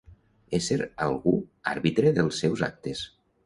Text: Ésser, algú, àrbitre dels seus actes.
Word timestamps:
Ésser, 0.59 0.77
algú, 1.05 1.35
àrbitre 1.75 2.17
dels 2.19 2.43
seus 2.45 2.69
actes. 2.73 3.09